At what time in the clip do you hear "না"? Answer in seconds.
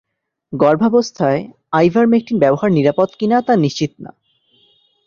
3.27-3.37, 3.99-4.11